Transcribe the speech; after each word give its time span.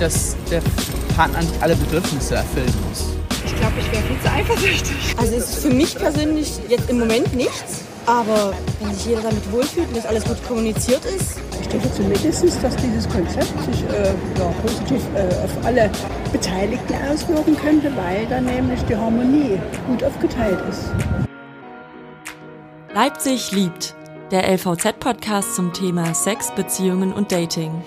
dass 0.00 0.34
der 0.50 0.62
Partner 1.14 1.40
nicht 1.42 1.62
alle 1.62 1.76
Bedürfnisse 1.76 2.36
erfüllen 2.36 2.72
muss. 2.88 3.04
Ich 3.44 3.54
glaube, 3.56 3.74
ich 3.78 3.92
wäre 3.92 4.02
viel 4.02 4.20
zu 4.20 4.32
eifersüchtig. 4.32 4.96
Also 5.16 5.34
es 5.34 5.50
ist 5.50 5.62
für 5.62 5.74
mich 5.74 5.94
persönlich 5.94 6.52
jetzt 6.68 6.88
im 6.88 6.98
Moment 6.98 7.34
nichts. 7.34 7.84
Aber 8.06 8.54
wenn 8.80 8.94
sich 8.94 9.06
jeder 9.06 9.20
damit 9.20 9.52
wohlfühlt 9.52 9.88
und 9.88 9.96
das 9.96 10.06
alles 10.06 10.24
gut 10.24 10.42
kommuniziert 10.48 11.04
ist, 11.04 11.36
denke 11.72 11.92
zumindest, 11.92 12.62
dass 12.62 12.76
dieses 12.76 13.08
Konzept 13.08 13.64
sich 13.64 13.84
äh, 13.84 14.12
ja, 14.38 14.52
positiv 14.62 15.02
äh, 15.14 15.44
auf 15.44 15.64
alle 15.64 15.90
Beteiligten 16.32 16.94
auswirken 17.10 17.56
könnte, 17.56 17.92
weil 17.96 18.26
dann 18.26 18.44
nämlich 18.44 18.80
die 18.82 18.96
Harmonie 18.96 19.58
gut 19.86 20.02
aufgeteilt 20.02 20.58
ist. 20.68 20.90
Leipzig 22.92 23.52
liebt, 23.52 23.94
der 24.30 24.48
LVZ-Podcast 24.52 25.54
zum 25.54 25.72
Thema 25.72 26.12
Sex, 26.14 26.52
Beziehungen 26.54 27.12
und 27.12 27.30
Dating. 27.30 27.82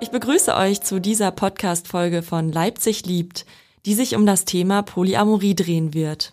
Ich 0.00 0.10
begrüße 0.10 0.54
euch 0.54 0.80
zu 0.80 1.00
dieser 1.00 1.30
Podcast-Folge 1.30 2.22
von 2.22 2.50
Leipzig 2.52 3.06
liebt, 3.06 3.46
die 3.86 3.94
sich 3.94 4.16
um 4.16 4.26
das 4.26 4.44
Thema 4.44 4.82
Polyamorie 4.82 5.54
drehen 5.54 5.94
wird. 5.94 6.32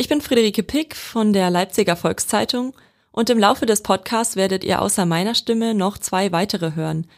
Ich 0.00 0.08
bin 0.08 0.20
Friederike 0.20 0.62
Pick 0.62 0.94
von 0.94 1.32
der 1.32 1.50
Leipziger 1.50 1.96
Volkszeitung 1.96 2.72
und 3.10 3.30
im 3.30 3.38
Laufe 3.38 3.66
des 3.66 3.82
Podcasts 3.82 4.36
werdet 4.36 4.62
ihr 4.62 4.80
außer 4.80 5.04
meiner 5.06 5.34
Stimme 5.34 5.74
noch 5.74 5.98
zwei 5.98 6.30
weitere 6.30 6.76
hören. 6.76 7.08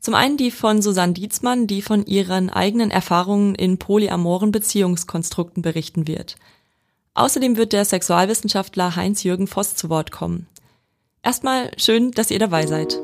Zum 0.00 0.14
einen 0.14 0.38
die 0.38 0.50
von 0.50 0.80
Susanne 0.80 1.12
Dietzmann, 1.12 1.66
die 1.66 1.82
von 1.82 2.06
ihren 2.06 2.48
eigenen 2.48 2.90
Erfahrungen 2.90 3.54
in 3.54 3.76
polyamoren 3.76 4.52
Beziehungskonstrukten 4.52 5.62
berichten 5.62 6.08
wird. 6.08 6.36
Außerdem 7.12 7.58
wird 7.58 7.74
der 7.74 7.84
Sexualwissenschaftler 7.84 8.96
Heinz-Jürgen 8.96 9.46
Voss 9.46 9.76
zu 9.76 9.90
Wort 9.90 10.10
kommen. 10.10 10.46
Erstmal 11.22 11.70
schön, 11.76 12.10
dass 12.12 12.30
ihr 12.30 12.38
dabei 12.38 12.66
seid. 12.66 12.98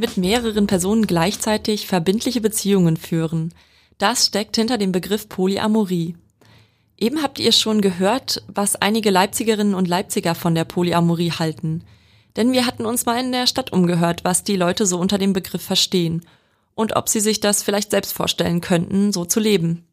Mit 0.00 0.16
mehreren 0.16 0.66
Personen 0.66 1.06
gleichzeitig 1.06 1.86
verbindliche 1.86 2.40
Beziehungen 2.40 2.96
führen. 2.96 3.52
Das 3.98 4.28
steckt 4.28 4.56
hinter 4.56 4.78
dem 4.78 4.92
Begriff 4.92 5.28
Polyamorie. 5.28 6.16
Eben 6.96 7.22
habt 7.22 7.38
ihr 7.38 7.52
schon 7.52 7.82
gehört, 7.82 8.42
was 8.48 8.76
einige 8.76 9.10
Leipzigerinnen 9.10 9.74
und 9.74 9.88
Leipziger 9.88 10.34
von 10.34 10.54
der 10.54 10.64
Polyamorie 10.64 11.32
halten. 11.32 11.84
Denn 12.36 12.52
wir 12.52 12.64
hatten 12.64 12.86
uns 12.86 13.04
mal 13.04 13.20
in 13.22 13.30
der 13.30 13.46
Stadt 13.46 13.74
umgehört, 13.74 14.24
was 14.24 14.42
die 14.42 14.56
Leute 14.56 14.86
so 14.86 14.98
unter 14.98 15.18
dem 15.18 15.34
Begriff 15.34 15.62
verstehen 15.62 16.24
und 16.74 16.96
ob 16.96 17.10
sie 17.10 17.20
sich 17.20 17.40
das 17.40 17.62
vielleicht 17.62 17.90
selbst 17.90 18.14
vorstellen 18.14 18.62
könnten, 18.62 19.12
so 19.12 19.26
zu 19.26 19.38
leben. 19.38 19.84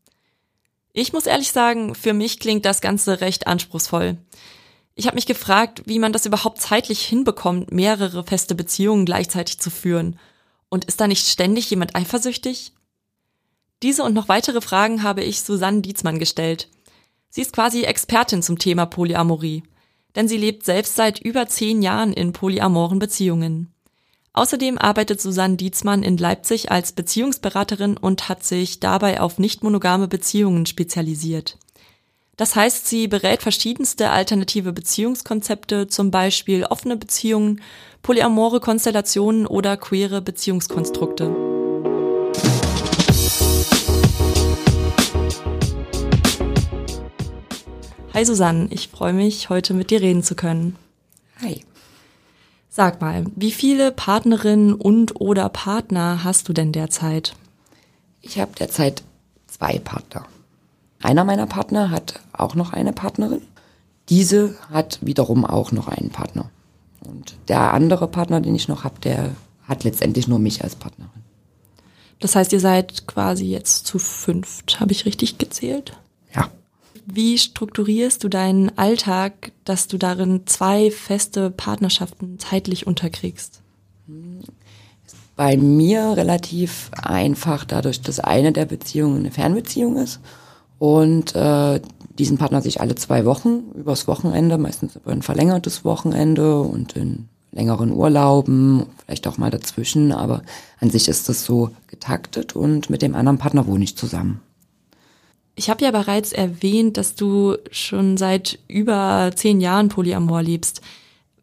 Ich 0.93 1.11
muss 1.11 1.25
ehrlich 1.25 1.51
sagen, 1.51 1.95
für 1.95 2.13
mich 2.13 2.39
klingt 2.39 2.63
das 2.63 2.79
Ganze 2.79 3.19
recht 3.19 3.45
anspruchsvoll. 3.45 4.15
Ich 4.99 5.05
habe 5.05 5.13
mich 5.13 5.27
gefragt, 5.27 5.83
wie 5.85 5.99
man 5.99 6.11
das 6.11 6.25
überhaupt 6.25 6.59
zeitlich 6.59 7.01
hinbekommt, 7.01 7.71
mehrere 7.71 8.23
feste 8.23 8.55
Beziehungen 8.55 9.05
gleichzeitig 9.05 9.59
zu 9.59 9.69
führen. 9.69 10.17
Und 10.69 10.85
ist 10.85 10.99
da 10.99 11.07
nicht 11.07 11.27
ständig 11.27 11.69
jemand 11.69 11.95
eifersüchtig? 11.95 12.73
Diese 13.83 14.03
und 14.03 14.15
noch 14.15 14.27
weitere 14.27 14.59
Fragen 14.59 15.03
habe 15.03 15.23
ich 15.23 15.43
Susanne 15.43 15.81
Dietzmann 15.81 16.17
gestellt. 16.17 16.67
Sie 17.29 17.41
ist 17.41 17.53
quasi 17.53 17.83
Expertin 17.83 18.41
zum 18.41 18.57
Thema 18.57 18.87
Polyamorie, 18.87 19.61
denn 20.15 20.27
sie 20.27 20.37
lebt 20.37 20.65
selbst 20.65 20.95
seit 20.95 21.19
über 21.19 21.47
zehn 21.47 21.83
Jahren 21.83 22.11
in 22.11 22.33
polyamoren 22.33 22.97
Beziehungen. 22.97 23.71
Außerdem 24.33 24.79
arbeitet 24.79 25.21
Susanne 25.21 25.57
Dietzmann 25.57 26.01
in 26.01 26.17
Leipzig 26.17 26.71
als 26.71 26.91
Beziehungsberaterin 26.91 27.97
und 27.97 28.29
hat 28.29 28.43
sich 28.43 28.79
dabei 28.79 29.21
auf 29.21 29.37
nicht 29.37 29.63
monogame 29.63 30.07
Beziehungen 30.07 30.65
spezialisiert. 30.65 31.59
Das 32.37 32.55
heißt, 32.55 32.85
sie 32.85 33.07
berät 33.07 33.41
verschiedenste 33.41 34.11
alternative 34.11 34.71
Beziehungskonzepte, 34.71 35.87
zum 35.87 36.11
Beispiel 36.11 36.65
offene 36.65 36.95
Beziehungen, 36.95 37.61
polyamore 38.03 38.59
Konstellationen 38.59 39.47
oder 39.47 39.75
queere 39.75 40.21
Beziehungskonstrukte. 40.21 41.35
Hi 48.13 48.23
Susanne, 48.23 48.67
ich 48.69 48.89
freue 48.89 49.13
mich, 49.13 49.49
heute 49.49 49.73
mit 49.73 49.89
dir 49.89 50.01
reden 50.01 50.21
zu 50.21 50.35
können. 50.35 50.75
Hi. 51.41 51.65
Sag 52.69 53.01
mal, 53.01 53.25
wie 53.35 53.51
viele 53.51 53.91
Partnerinnen 53.91 54.75
und 54.75 55.19
oder 55.19 55.49
Partner 55.49 56.23
hast 56.23 56.47
du 56.47 56.53
denn 56.53 56.71
derzeit? 56.71 57.33
Ich 58.21 58.39
habe 58.39 58.51
derzeit 58.59 59.01
zwei 59.47 59.79
Partner. 59.79 60.27
Einer 61.01 61.23
meiner 61.23 61.45
Partner 61.45 61.91
hat 61.91 62.19
auch 62.33 62.55
noch 62.55 62.73
eine 62.73 62.93
Partnerin. 62.93 63.41
Diese 64.09 64.55
hat 64.71 64.99
wiederum 65.01 65.45
auch 65.45 65.71
noch 65.71 65.87
einen 65.87 66.09
Partner. 66.09 66.49
Und 67.05 67.35
der 67.47 67.73
andere 67.73 68.07
Partner, 68.07 68.41
den 68.41 68.55
ich 68.55 68.67
noch 68.67 68.83
habe, 68.83 68.99
der 69.01 69.31
hat 69.63 69.83
letztendlich 69.83 70.27
nur 70.27 70.39
mich 70.39 70.63
als 70.63 70.75
Partnerin. 70.75 71.11
Das 72.19 72.35
heißt, 72.35 72.51
ihr 72.53 72.59
seid 72.59 73.05
quasi 73.05 73.45
jetzt 73.45 73.85
zu 73.85 73.99
fünft. 73.99 74.79
Habe 74.79 74.91
ich 74.91 75.05
richtig 75.05 75.37
gezählt? 75.37 75.93
Ja. 76.33 76.49
Wie 77.05 77.37
strukturierst 77.37 78.23
du 78.23 78.29
deinen 78.29 78.75
Alltag, 78.77 79.51
dass 79.65 79.87
du 79.87 79.97
darin 79.97 80.41
zwei 80.45 80.89
feste 80.89 81.51
Partnerschaften 81.51 82.39
zeitlich 82.39 82.87
unterkriegst? 82.87 83.61
Bei 85.35 85.57
mir 85.57 86.17
relativ 86.17 86.89
einfach, 86.93 87.65
dadurch, 87.65 88.01
dass 88.01 88.19
eine 88.19 88.51
der 88.51 88.65
Beziehungen 88.65 89.19
eine 89.19 89.31
Fernbeziehung 89.31 89.97
ist 89.97 90.19
und 90.79 91.35
äh, 91.35 91.81
diesen 92.17 92.37
Partner 92.37 92.61
sich 92.61 92.81
alle 92.81 92.95
zwei 92.95 93.25
Wochen 93.25 93.71
übers 93.75 94.07
Wochenende, 94.07 94.57
meistens 94.57 94.95
über 94.95 95.11
ein 95.11 95.21
verlängertes 95.21 95.85
Wochenende 95.85 96.61
und 96.61 96.93
in 96.95 97.29
längeren 97.51 97.91
Urlauben, 97.91 98.85
vielleicht 99.05 99.27
auch 99.27 99.37
mal 99.37 99.51
dazwischen, 99.51 100.11
aber 100.11 100.43
an 100.79 100.89
sich 100.89 101.07
ist 101.07 101.29
das 101.29 101.45
so 101.45 101.71
getaktet 101.87 102.55
und 102.55 102.89
mit 102.89 103.01
dem 103.01 103.15
anderen 103.15 103.37
Partner 103.37 103.67
wohne 103.67 103.83
ich 103.83 103.97
zusammen. 103.97 104.41
Ich 105.55 105.69
habe 105.71 105.83
ja 105.83 105.91
bereits 105.91 106.33
erwähnt, 106.33 106.97
dass 106.97 107.15
du 107.15 107.57
schon 107.71 108.17
seit 108.17 108.59
über 108.67 109.31
zehn 109.35 109.59
Jahren 109.59 109.89
Polyamor 109.89 110.43
lebst. 110.43 110.81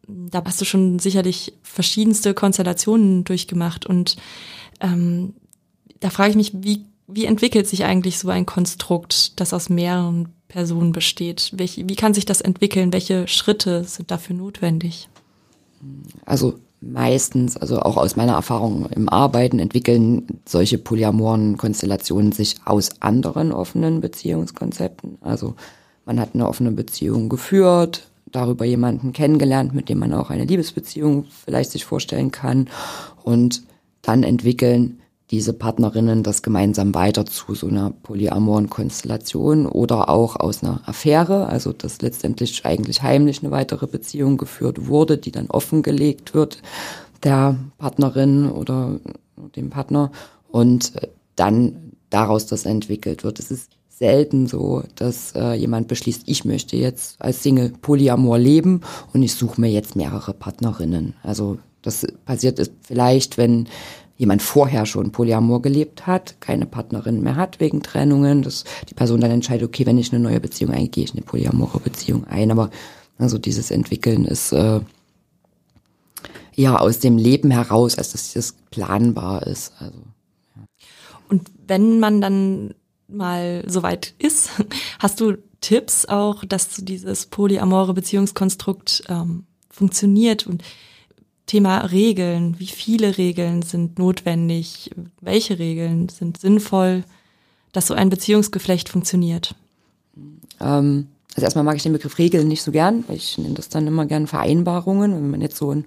Da 0.07 0.41
hast 0.45 0.61
du 0.61 0.65
schon 0.65 0.99
sicherlich 0.99 1.53
verschiedenste 1.63 2.33
Konstellationen 2.33 3.25
durchgemacht 3.25 3.85
und 3.85 4.15
ähm, 4.79 5.33
da 5.99 6.09
frage 6.09 6.29
ich 6.29 6.35
mich, 6.35 6.53
wie 6.63 6.85
wie 7.07 7.25
entwickelt 7.25 7.67
sich 7.67 7.85
eigentlich 7.85 8.19
so 8.19 8.29
ein 8.29 8.45
Konstrukt, 8.45 9.39
das 9.39 9.53
aus 9.53 9.69
mehreren 9.69 10.29
Personen 10.47 10.91
besteht? 10.91 11.51
Welche, 11.55 11.87
wie 11.87 11.95
kann 11.95 12.13
sich 12.13 12.25
das 12.25 12.41
entwickeln? 12.41 12.93
Welche 12.93 13.27
Schritte 13.27 13.83
sind 13.83 14.11
dafür 14.11 14.35
notwendig? 14.35 15.09
Also 16.25 16.55
meistens, 16.81 17.57
also 17.57 17.79
auch 17.79 17.97
aus 17.97 18.15
meiner 18.15 18.33
Erfahrung 18.33 18.87
im 18.87 19.09
Arbeiten, 19.09 19.59
entwickeln 19.59 20.41
solche 20.45 20.77
polyamoren 20.77 21.57
Konstellationen 21.57 22.31
sich 22.31 22.55
aus 22.65 23.01
anderen 23.01 23.51
offenen 23.51 24.01
Beziehungskonzepten. 24.01 25.17
Also 25.21 25.55
man 26.05 26.19
hat 26.19 26.33
eine 26.33 26.47
offene 26.47 26.71
Beziehung 26.71 27.29
geführt, 27.29 28.09
darüber 28.31 28.65
jemanden 28.65 29.13
kennengelernt, 29.13 29.73
mit 29.73 29.89
dem 29.89 29.99
man 29.99 30.13
auch 30.13 30.29
eine 30.29 30.45
Liebesbeziehung 30.45 31.25
vielleicht 31.45 31.71
sich 31.71 31.85
vorstellen 31.85 32.31
kann 32.31 32.67
und 33.23 33.63
dann 34.01 34.23
entwickeln 34.23 34.99
diese 35.31 35.53
Partnerinnen 35.53 36.21
das 36.21 36.43
gemeinsam 36.43 36.93
weiter 36.93 37.25
zu 37.25 37.55
so 37.55 37.67
einer 37.67 37.89
polyamoren 37.89 38.69
Konstellation 38.69 39.65
oder 39.65 40.09
auch 40.09 40.35
aus 40.35 40.63
einer 40.63 40.81
Affäre, 40.85 41.47
also 41.47 41.73
dass 41.73 42.01
letztendlich 42.01 42.63
eigentlich 42.65 43.01
heimlich 43.01 43.41
eine 43.41 43.51
weitere 43.51 43.87
Beziehung 43.87 44.37
geführt 44.37 44.87
wurde, 44.87 45.17
die 45.17 45.31
dann 45.31 45.49
offengelegt 45.49 46.33
wird 46.33 46.61
der 47.23 47.55
Partnerin 47.79 48.51
oder 48.51 48.99
dem 49.55 49.71
Partner 49.71 50.11
und 50.49 50.93
dann 51.35 51.93
daraus 52.11 52.45
das 52.45 52.65
entwickelt 52.65 53.23
wird. 53.23 53.39
Es 53.39 53.49
ist 53.49 53.71
selten 53.89 54.45
so, 54.47 54.83
dass 54.95 55.33
äh, 55.35 55.53
jemand 55.53 55.87
beschließt, 55.87 56.23
ich 56.25 56.45
möchte 56.45 56.75
jetzt 56.77 57.19
als 57.21 57.41
Single 57.41 57.73
Polyamor 57.81 58.37
leben 58.37 58.81
und 59.13 59.23
ich 59.23 59.33
suche 59.33 59.59
mir 59.59 59.69
jetzt 59.71 59.95
mehrere 59.95 60.33
Partnerinnen. 60.33 61.15
Also 61.23 61.57
das 61.81 62.05
passiert 62.25 62.59
ist 62.59 62.73
vielleicht, 62.81 63.37
wenn 63.37 63.67
jemand 64.17 64.41
vorher 64.41 64.85
schon 64.85 65.11
Polyamor 65.11 65.61
gelebt 65.61 66.07
hat, 66.07 66.39
keine 66.39 66.65
Partnerin 66.65 67.21
mehr 67.21 67.35
hat 67.35 67.59
wegen 67.59 67.83
Trennungen, 67.83 68.41
dass 68.41 68.63
die 68.89 68.93
Person 68.93 69.19
dann 69.19 69.31
entscheidet, 69.31 69.67
okay, 69.67 69.85
wenn 69.85 69.97
ich 69.97 70.13
eine 70.13 70.23
neue 70.23 70.39
Beziehung 70.39 70.71
eingehe, 70.71 70.87
gehe 70.89 71.03
ich 71.03 71.13
eine 71.13 71.21
polyamore 71.21 71.79
Beziehung 71.79 72.25
ein. 72.25 72.51
Aber 72.51 72.69
also 73.17 73.37
dieses 73.37 73.71
Entwickeln 73.71 74.25
ist 74.25 74.53
äh, 74.53 74.79
ja 76.53 76.77
aus 76.77 76.99
dem 76.99 77.17
Leben 77.17 77.51
heraus, 77.51 77.97
als 77.97 78.13
dass 78.13 78.33
das 78.33 78.55
planbar 78.71 79.45
ist. 79.47 79.73
Also, 79.79 79.99
ja. 80.55 80.63
Und 81.27 81.49
wenn 81.67 81.99
man 81.99 82.21
dann 82.21 82.73
mal 83.07 83.63
soweit 83.67 84.13
ist, 84.17 84.51
hast 84.99 85.19
du 85.19 85.37
Tipps 85.59 86.05
auch, 86.05 86.45
dass 86.45 86.69
dieses 86.77 87.25
polyamore 87.25 87.93
Beziehungskonstrukt 87.93 89.03
ähm, 89.09 89.45
funktioniert 89.69 90.47
und 90.47 90.63
Thema 91.45 91.79
Regeln, 91.79 92.55
wie 92.59 92.67
viele 92.67 93.17
Regeln 93.17 93.61
sind 93.61 93.99
notwendig, 93.99 94.91
welche 95.21 95.59
Regeln 95.59 96.09
sind 96.09 96.39
sinnvoll, 96.39 97.03
dass 97.71 97.87
so 97.87 97.93
ein 97.93 98.09
Beziehungsgeflecht 98.09 98.89
funktioniert? 98.89 99.55
Ähm, 100.59 101.07
also 101.35 101.43
erstmal 101.43 101.65
mag 101.65 101.75
ich 101.75 101.83
den 101.83 101.91
Begriff 101.91 102.17
Regeln 102.17 102.47
nicht 102.47 102.61
so 102.61 102.71
gern. 102.71 103.03
Ich 103.09 103.37
nenne 103.37 103.55
das 103.55 103.67
dann 103.67 103.85
immer 103.87 104.05
gern 104.05 104.25
Vereinbarungen. 104.25 105.13
Wenn 105.13 105.29
man 105.29 105.41
jetzt 105.41 105.57
so 105.57 105.71
in 105.73 105.83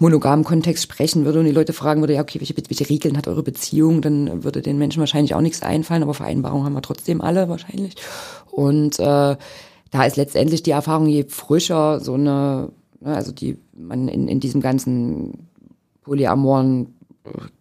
monogamen 0.00 0.44
Kontext 0.44 0.82
sprechen 0.82 1.24
würde 1.24 1.38
und 1.38 1.44
die 1.44 1.52
Leute 1.52 1.72
fragen 1.72 2.00
würde, 2.00 2.14
ja, 2.14 2.20
okay, 2.20 2.40
welche, 2.40 2.56
welche 2.56 2.88
Regeln 2.90 3.16
hat 3.16 3.28
eure 3.28 3.44
Beziehung, 3.44 4.02
dann 4.02 4.42
würde 4.42 4.60
den 4.60 4.76
Menschen 4.76 4.98
wahrscheinlich 4.98 5.36
auch 5.36 5.40
nichts 5.40 5.62
einfallen, 5.62 6.02
aber 6.02 6.14
Vereinbarungen 6.14 6.66
haben 6.66 6.72
wir 6.72 6.82
trotzdem 6.82 7.20
alle 7.20 7.48
wahrscheinlich. 7.48 7.94
Und 8.50 8.98
äh, 8.98 9.36
da 9.90 10.04
ist 10.04 10.16
letztendlich 10.16 10.64
die 10.64 10.72
Erfahrung, 10.72 11.06
je 11.06 11.24
frischer 11.28 12.00
so 12.00 12.14
eine, 12.14 12.24
ne, 12.24 12.68
also 13.02 13.32
die 13.32 13.56
man 13.76 14.08
in, 14.08 14.28
in 14.28 14.40
diesem 14.40 14.60
ganzen 14.60 15.48
polyamoren 16.02 16.94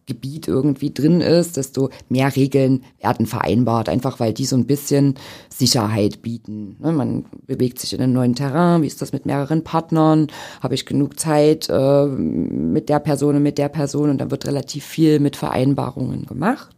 Gebiet 0.06 0.48
irgendwie 0.48 0.94
drin 0.94 1.19
ist, 1.19 1.57
desto 1.57 1.89
mehr 2.07 2.34
Regeln 2.36 2.84
werden 3.01 3.25
vereinbart, 3.25 3.89
einfach 3.89 4.19
weil 4.19 4.34
die 4.34 4.45
so 4.45 4.56
ein 4.56 4.66
bisschen 4.66 5.16
Sicherheit 5.50 6.22
bieten. 6.22 6.78
Ne, 6.80 6.94
man 6.94 7.25
bewegt 7.45 7.80
sich 7.80 7.94
in 7.94 8.01
einem 8.01 8.13
neuen 8.13 8.36
Terrain, 8.36 8.81
wie 8.81 8.88
ist 8.88 9.01
das 9.01 9.12
mit 9.12 9.25
mehreren 9.25 9.63
Partnern, 9.63 10.28
habe 10.62 10.75
ich 10.75 10.86
genug 10.86 11.19
Zeit 11.19 11.68
äh, 11.69 12.06
mit 12.06 12.88
der 12.88 13.00
Person 13.00 13.36
und 13.36 13.44
mit 13.44 13.57
der 13.57 13.69
Person 13.69 14.10
und 14.10 14.19
dann 14.19 14.31
wird 14.31 14.48
relativ 14.48 14.86
viel 14.86 15.19
mit 15.19 15.36
Vereinbarungen 15.36 16.25
gemacht. 16.25 16.77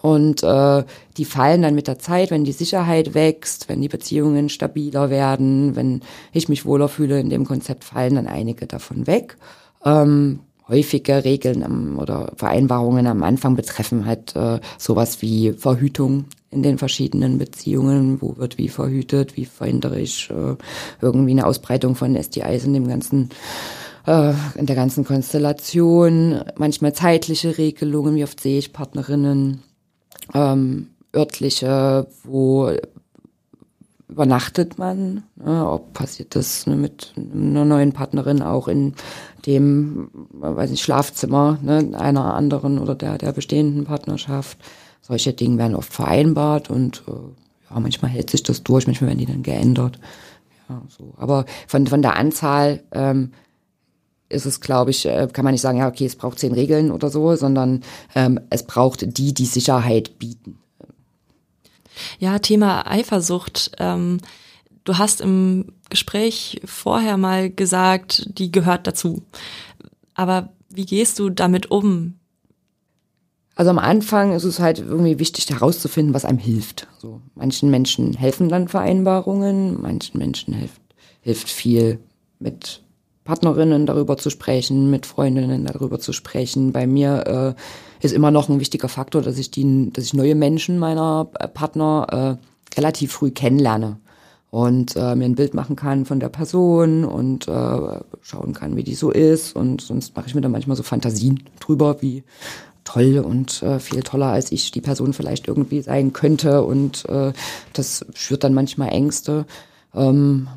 Und 0.00 0.42
äh, 0.42 0.84
die 1.16 1.24
fallen 1.24 1.62
dann 1.62 1.74
mit 1.74 1.88
der 1.88 1.98
Zeit, 1.98 2.30
wenn 2.30 2.44
die 2.44 2.52
Sicherheit 2.52 3.14
wächst, 3.14 3.68
wenn 3.68 3.80
die 3.80 3.88
Beziehungen 3.88 4.48
stabiler 4.48 5.10
werden, 5.10 5.74
wenn 5.74 6.02
ich 6.32 6.48
mich 6.48 6.64
wohler 6.64 6.88
fühle 6.88 7.18
in 7.18 7.30
dem 7.30 7.44
Konzept, 7.44 7.84
fallen 7.84 8.14
dann 8.14 8.26
einige 8.26 8.66
davon 8.66 9.06
weg. 9.06 9.36
Ähm, 9.84 10.40
häufige 10.68 11.24
Regeln 11.24 11.62
am, 11.62 11.98
oder 11.98 12.32
Vereinbarungen 12.36 13.06
am 13.06 13.22
Anfang 13.22 13.56
betreffen 13.56 14.06
halt 14.06 14.36
äh, 14.36 14.60
sowas 14.76 15.22
wie 15.22 15.52
Verhütung 15.52 16.26
in 16.50 16.62
den 16.62 16.78
verschiedenen 16.78 17.38
Beziehungen, 17.38 18.20
wo 18.22 18.36
wird 18.36 18.58
wie 18.58 18.68
verhütet, 18.68 19.36
wie 19.36 19.44
verhindere 19.44 20.00
ich 20.00 20.30
äh, 20.30 20.56
irgendwie 21.00 21.32
eine 21.32 21.46
Ausbreitung 21.46 21.94
von 21.94 22.20
STIs 22.20 22.64
in 22.64 22.74
dem 22.74 22.88
ganzen 22.88 23.30
äh, 24.08 24.32
in 24.54 24.64
der 24.64 24.76
ganzen 24.76 25.04
Konstellation, 25.04 26.42
manchmal 26.56 26.94
zeitliche 26.94 27.58
Regelungen, 27.58 28.14
wie 28.14 28.24
oft 28.24 28.40
sehe 28.40 28.58
ich 28.58 28.72
Partnerinnen, 28.72 29.62
ähm, 30.34 30.88
örtliche, 31.14 32.06
wo 32.24 32.70
übernachtet 34.08 34.78
man, 34.78 35.24
ne, 35.36 35.68
ob 35.68 35.92
passiert 35.92 36.34
das 36.34 36.66
ne, 36.66 36.76
mit 36.76 37.12
einer 37.16 37.66
neuen 37.66 37.92
Partnerin 37.92 38.40
auch 38.40 38.66
in 38.66 38.94
dem, 39.44 40.08
weiß 40.32 40.70
nicht, 40.70 40.82
Schlafzimmer 40.82 41.58
ne, 41.62 41.90
einer 41.92 42.34
anderen 42.34 42.78
oder 42.78 42.94
der, 42.94 43.18
der 43.18 43.32
bestehenden 43.32 43.84
Partnerschaft. 43.84 44.58
Solche 45.02 45.34
Dinge 45.34 45.58
werden 45.58 45.74
oft 45.74 45.92
vereinbart 45.92 46.70
und 46.70 47.02
äh, 47.06 47.12
ja, 47.70 47.80
manchmal 47.80 48.10
hält 48.10 48.30
sich 48.30 48.42
das 48.42 48.62
durch, 48.62 48.86
manchmal 48.86 49.08
werden 49.08 49.18
die 49.18 49.26
dann 49.26 49.42
geändert. 49.42 49.98
Ja, 50.70 50.80
so. 50.88 51.12
Aber 51.18 51.44
von, 51.66 51.86
von 51.86 52.00
der 52.00 52.16
Anzahl 52.16 52.82
ähm, 52.92 53.32
ist 54.28 54.46
es, 54.46 54.60
glaube 54.60 54.90
ich, 54.90 55.06
äh, 55.06 55.28
kann 55.32 55.44
man 55.44 55.52
nicht 55.52 55.60
sagen, 55.60 55.78
ja, 55.78 55.88
okay, 55.88 56.06
es 56.06 56.16
braucht 56.16 56.38
zehn 56.38 56.52
Regeln 56.52 56.90
oder 56.90 57.10
so, 57.10 57.34
sondern 57.36 57.82
ähm, 58.14 58.40
es 58.50 58.62
braucht 58.62 59.18
die, 59.18 59.32
die 59.32 59.46
Sicherheit 59.46 60.18
bieten. 60.18 60.58
Ja, 62.18 62.38
Thema 62.38 62.86
Eifersucht. 62.90 63.72
Ähm, 63.78 64.18
du 64.84 64.98
hast 64.98 65.20
im 65.20 65.72
Gespräch 65.90 66.60
vorher 66.64 67.16
mal 67.16 67.50
gesagt, 67.50 68.28
die 68.38 68.52
gehört 68.52 68.86
dazu. 68.86 69.22
Aber 70.14 70.50
wie 70.68 70.86
gehst 70.86 71.18
du 71.18 71.30
damit 71.30 71.70
um? 71.70 72.14
Also 73.54 73.70
am 73.70 73.78
Anfang 73.78 74.34
ist 74.34 74.44
es 74.44 74.60
halt 74.60 74.78
irgendwie 74.78 75.18
wichtig 75.18 75.50
herauszufinden, 75.50 76.14
was 76.14 76.24
einem 76.24 76.38
hilft. 76.38 76.86
So, 76.98 77.20
manchen 77.34 77.70
Menschen 77.70 78.14
helfen 78.14 78.48
dann 78.48 78.68
Vereinbarungen, 78.68 79.80
manchen 79.80 80.18
Menschen 80.18 80.54
hilft, 80.54 80.80
hilft 81.22 81.48
viel 81.48 81.98
mit 82.38 82.82
Partnerinnen 83.28 83.84
darüber 83.84 84.16
zu 84.16 84.30
sprechen, 84.30 84.90
mit 84.90 85.04
Freundinnen 85.04 85.66
darüber 85.66 86.00
zu 86.00 86.14
sprechen. 86.14 86.72
Bei 86.72 86.86
mir 86.86 87.56
äh, 88.00 88.04
ist 88.04 88.14
immer 88.14 88.30
noch 88.30 88.48
ein 88.48 88.58
wichtiger 88.58 88.88
Faktor, 88.88 89.20
dass 89.20 89.36
ich 89.36 89.50
die, 89.50 89.92
dass 89.92 90.04
ich 90.04 90.14
neue 90.14 90.34
Menschen 90.34 90.78
meiner 90.78 91.28
äh, 91.38 91.46
Partner 91.46 92.38
äh, 92.40 92.78
relativ 92.78 93.12
früh 93.12 93.30
kennenlerne 93.30 93.98
und 94.50 94.96
äh, 94.96 95.14
mir 95.14 95.26
ein 95.26 95.34
Bild 95.34 95.52
machen 95.52 95.76
kann 95.76 96.06
von 96.06 96.20
der 96.20 96.30
Person 96.30 97.04
und 97.04 97.46
äh, 97.48 98.00
schauen 98.22 98.54
kann, 98.54 98.76
wie 98.76 98.82
die 98.82 98.94
so 98.94 99.10
ist. 99.10 99.54
Und 99.54 99.82
sonst 99.82 100.16
mache 100.16 100.28
ich 100.28 100.34
mir 100.34 100.40
da 100.40 100.48
manchmal 100.48 100.78
so 100.78 100.82
Fantasien 100.82 101.44
drüber, 101.60 102.00
wie 102.00 102.24
toll 102.84 103.18
und 103.18 103.62
äh, 103.62 103.78
viel 103.78 104.02
toller 104.04 104.28
als 104.28 104.52
ich 104.52 104.70
die 104.70 104.80
Person 104.80 105.12
vielleicht 105.12 105.48
irgendwie 105.48 105.82
sein 105.82 106.14
könnte. 106.14 106.62
Und 106.62 107.06
äh, 107.10 107.34
das 107.74 108.06
schürt 108.14 108.42
dann 108.42 108.54
manchmal 108.54 108.88
Ängste. 108.88 109.44
Ähm, 109.94 110.48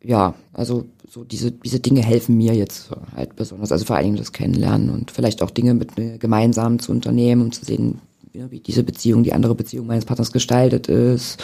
ja, 0.00 0.34
also 0.52 0.84
so 1.10 1.24
diese, 1.24 1.52
diese 1.52 1.80
Dinge 1.80 2.02
helfen 2.02 2.36
mir 2.36 2.54
jetzt 2.54 2.90
halt 3.14 3.36
besonders. 3.36 3.72
Also 3.72 3.84
vor 3.84 3.96
allen 3.96 4.06
Dingen 4.06 4.16
das 4.16 4.32
Kennenlernen 4.32 4.90
und 4.90 5.10
vielleicht 5.10 5.42
auch 5.42 5.50
Dinge 5.50 5.74
mit 5.74 5.98
äh, 5.98 6.18
gemeinsam 6.18 6.78
zu 6.78 6.92
unternehmen, 6.92 7.42
um 7.42 7.52
zu 7.52 7.64
sehen, 7.64 8.00
ja, 8.32 8.50
wie 8.50 8.60
diese 8.60 8.82
Beziehung, 8.82 9.22
die 9.22 9.32
andere 9.32 9.54
Beziehung 9.54 9.86
meines 9.86 10.04
Partners 10.04 10.32
gestaltet 10.32 10.88
ist. 10.88 11.42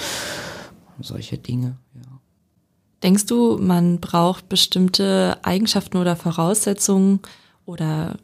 Solche 1.00 1.38
Dinge, 1.38 1.78
ja. 1.94 2.02
Denkst 3.02 3.26
du, 3.26 3.58
man 3.58 4.00
braucht 4.00 4.48
bestimmte 4.48 5.38
Eigenschaften 5.42 5.98
oder 5.98 6.16
Voraussetzungen 6.16 7.20
oder 7.66 8.16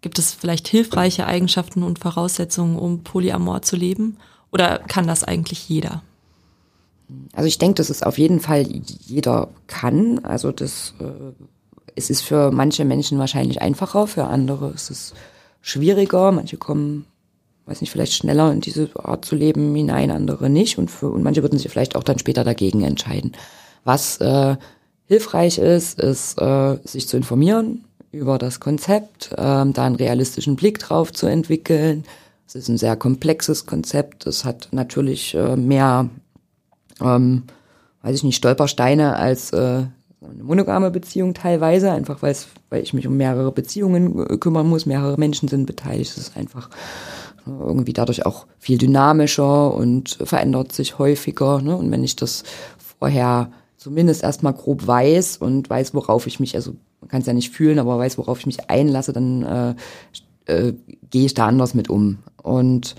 gibt 0.00 0.18
es 0.18 0.32
vielleicht 0.32 0.68
hilfreiche 0.68 1.26
Eigenschaften 1.26 1.82
und 1.82 1.98
Voraussetzungen, 1.98 2.78
um 2.78 3.02
Polyamor 3.02 3.62
zu 3.62 3.76
leben? 3.76 4.18
Oder 4.52 4.78
kann 4.78 5.06
das 5.06 5.24
eigentlich 5.24 5.68
jeder? 5.68 6.02
Also 7.32 7.46
ich 7.46 7.58
denke, 7.58 7.74
dass 7.74 7.90
es 7.90 8.02
auf 8.02 8.18
jeden 8.18 8.40
Fall 8.40 8.62
jeder 8.62 9.48
kann. 9.66 10.20
Also 10.24 10.52
das 10.52 10.94
äh, 11.00 11.44
es 11.96 12.10
ist 12.10 12.22
für 12.22 12.50
manche 12.50 12.84
Menschen 12.84 13.18
wahrscheinlich 13.18 13.62
einfacher, 13.62 14.06
für 14.06 14.24
andere 14.24 14.70
ist 14.70 14.90
es 14.90 15.14
schwieriger. 15.60 16.32
Manche 16.32 16.56
kommen, 16.56 17.06
weiß 17.66 17.80
nicht, 17.80 17.90
vielleicht 17.90 18.12
schneller 18.12 18.52
in 18.52 18.60
diese 18.60 18.90
Art 18.96 19.24
zu 19.24 19.36
leben 19.36 19.74
hinein, 19.74 20.10
andere 20.10 20.50
nicht. 20.50 20.78
Und, 20.78 20.90
für, 20.90 21.10
und 21.10 21.22
manche 21.22 21.42
würden 21.42 21.58
sich 21.58 21.70
vielleicht 21.70 21.96
auch 21.96 22.02
dann 22.02 22.18
später 22.18 22.44
dagegen 22.44 22.82
entscheiden. 22.82 23.32
Was 23.84 24.20
äh, 24.20 24.56
hilfreich 25.06 25.58
ist, 25.58 26.00
ist, 26.00 26.40
äh, 26.40 26.78
sich 26.84 27.08
zu 27.08 27.16
informieren 27.16 27.84
über 28.10 28.38
das 28.38 28.60
Konzept, 28.60 29.32
äh, 29.32 29.36
da 29.36 29.72
einen 29.76 29.96
realistischen 29.96 30.56
Blick 30.56 30.78
drauf 30.78 31.12
zu 31.12 31.26
entwickeln. 31.26 32.04
Es 32.46 32.54
ist 32.54 32.68
ein 32.68 32.78
sehr 32.78 32.96
komplexes 32.96 33.66
Konzept. 33.66 34.26
Es 34.26 34.44
hat 34.44 34.68
natürlich 34.72 35.34
äh, 35.34 35.56
mehr 35.56 36.08
ähm, 37.04 37.42
weiß 38.02 38.16
ich 38.16 38.24
nicht, 38.24 38.36
Stolpersteine 38.36 39.16
als 39.16 39.52
äh, 39.52 39.56
eine 40.30 40.42
monogame 40.42 40.90
Beziehung 40.90 41.34
teilweise, 41.34 41.92
einfach 41.92 42.22
weil 42.22 42.82
ich 42.82 42.94
mich 42.94 43.06
um 43.06 43.16
mehrere 43.16 43.52
Beziehungen 43.52 44.26
äh, 44.26 44.36
kümmern 44.36 44.68
muss, 44.68 44.86
mehrere 44.86 45.18
Menschen 45.18 45.48
sind 45.48 45.66
beteiligt, 45.66 46.10
es 46.12 46.18
ist 46.18 46.36
einfach 46.36 46.70
äh, 47.46 47.50
irgendwie 47.50 47.92
dadurch 47.92 48.26
auch 48.26 48.46
viel 48.58 48.78
dynamischer 48.78 49.74
und 49.74 50.18
verändert 50.22 50.72
sich 50.72 50.98
häufiger. 50.98 51.60
Ne? 51.60 51.76
Und 51.76 51.90
wenn 51.90 52.04
ich 52.04 52.16
das 52.16 52.44
vorher 52.98 53.50
zumindest 53.76 54.22
erstmal 54.22 54.54
grob 54.54 54.86
weiß 54.86 55.38
und 55.38 55.68
weiß, 55.68 55.94
worauf 55.94 56.26
ich 56.26 56.40
mich, 56.40 56.54
also 56.54 56.74
man 57.00 57.08
kann 57.08 57.20
es 57.20 57.26
ja 57.26 57.34
nicht 57.34 57.50
fühlen, 57.50 57.78
aber 57.78 57.98
weiß, 57.98 58.16
worauf 58.18 58.38
ich 58.40 58.46
mich 58.46 58.70
einlasse, 58.70 59.12
dann 59.12 59.42
äh, 59.42 59.74
äh, 60.46 60.72
gehe 61.10 61.26
ich 61.26 61.34
da 61.34 61.46
anders 61.46 61.74
mit 61.74 61.90
um. 61.90 62.18
Und 62.42 62.94